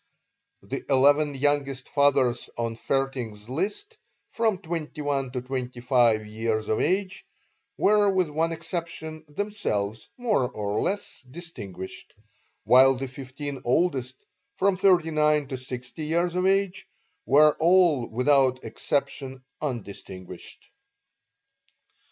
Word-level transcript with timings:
The 0.63 0.83
eleven 0.89 1.35
youngest 1.35 1.87
fathers 1.87 2.49
on 2.57 2.75
Vaerting's 2.75 3.47
list, 3.47 3.99
from 4.29 4.57
twenty 4.57 5.01
one 5.01 5.29
to 5.33 5.41
twenty 5.41 5.79
five 5.79 6.25
years 6.25 6.69
of 6.69 6.79
age, 6.79 7.23
were 7.77 8.09
with 8.09 8.27
one 8.31 8.51
exception 8.51 9.23
themselves 9.27 10.09
more 10.17 10.49
or 10.49 10.81
less 10.81 11.21
distinguished; 11.29 12.15
while 12.63 12.95
the 12.95 13.07
fifteen 13.07 13.61
oldest, 13.63 14.15
from 14.55 14.75
thirty 14.75 15.11
nine 15.11 15.47
to 15.49 15.57
sixty 15.57 16.05
years 16.05 16.33
of 16.33 16.47
age, 16.47 16.87
were 17.27 17.55
all 17.59 18.07
without 18.09 18.63
exception 18.63 19.43
undistinguished. 19.61 20.71